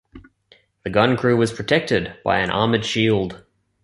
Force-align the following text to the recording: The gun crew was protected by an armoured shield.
The 0.83 0.89
gun 0.89 1.15
crew 1.15 1.37
was 1.37 1.53
protected 1.53 2.15
by 2.25 2.39
an 2.39 2.49
armoured 2.49 2.85
shield. 2.85 3.45